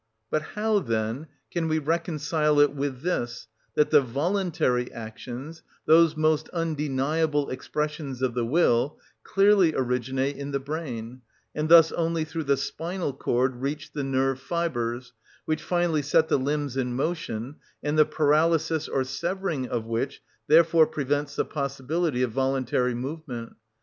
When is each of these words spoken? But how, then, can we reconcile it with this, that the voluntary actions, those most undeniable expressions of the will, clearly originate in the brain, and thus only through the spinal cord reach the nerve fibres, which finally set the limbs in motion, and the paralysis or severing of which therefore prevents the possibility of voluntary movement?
But 0.31 0.41
how, 0.57 0.79
then, 0.79 1.27
can 1.51 1.67
we 1.67 1.77
reconcile 1.77 2.59
it 2.59 2.73
with 2.73 3.03
this, 3.03 3.47
that 3.75 3.91
the 3.91 4.01
voluntary 4.01 4.91
actions, 4.91 5.61
those 5.85 6.17
most 6.17 6.49
undeniable 6.49 7.51
expressions 7.51 8.23
of 8.23 8.33
the 8.33 8.43
will, 8.43 8.97
clearly 9.23 9.75
originate 9.75 10.37
in 10.37 10.49
the 10.49 10.59
brain, 10.59 11.21
and 11.53 11.69
thus 11.69 11.91
only 11.91 12.25
through 12.25 12.45
the 12.45 12.57
spinal 12.57 13.13
cord 13.13 13.57
reach 13.57 13.91
the 13.91 14.03
nerve 14.03 14.39
fibres, 14.39 15.13
which 15.45 15.61
finally 15.61 16.01
set 16.01 16.29
the 16.29 16.39
limbs 16.39 16.75
in 16.75 16.95
motion, 16.95 17.57
and 17.83 17.95
the 17.95 18.03
paralysis 18.05 18.87
or 18.87 19.03
severing 19.03 19.67
of 19.69 19.85
which 19.85 20.23
therefore 20.47 20.87
prevents 20.87 21.35
the 21.35 21.45
possibility 21.45 22.23
of 22.23 22.31
voluntary 22.31 22.95
movement? 22.95 23.53